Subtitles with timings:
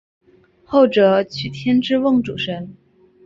[0.65, 2.75] 后者娶天之瓮主神。